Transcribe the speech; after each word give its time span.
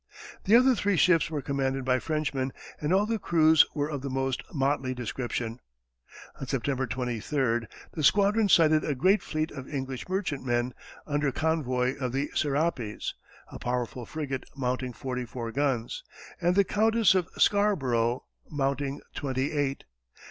The 0.45 0.55
other 0.55 0.73
three 0.73 0.97
ships 0.97 1.29
were 1.29 1.43
commanded 1.43 1.85
by 1.85 1.99
Frenchmen, 1.99 2.53
and 2.79 2.91
all 2.91 3.05
the 3.05 3.19
crews 3.19 3.67
were 3.75 3.87
of 3.87 4.01
the 4.01 4.09
most 4.09 4.41
motley 4.51 4.95
description. 4.95 5.59
On 6.39 6.47
September 6.47 6.87
23, 6.87 7.67
the 7.93 8.03
squadron 8.03 8.49
sighted 8.49 8.83
a 8.83 8.95
great 8.95 9.21
fleet 9.21 9.51
of 9.51 9.69
English 9.69 10.09
merchantmen, 10.09 10.73
under 11.05 11.31
convoy 11.31 11.95
of 11.99 12.13
the 12.13 12.31
Serapis, 12.33 13.13
a 13.51 13.59
powerful 13.59 14.07
frigate 14.07 14.45
mounting 14.57 14.91
forty 14.91 15.23
four 15.23 15.51
guns, 15.51 16.03
and 16.41 16.55
the 16.55 16.63
Countess 16.63 17.13
of 17.13 17.29
Scarborough, 17.37 18.23
mounting 18.49 19.01
twenty 19.13 19.51
eight. 19.51 19.83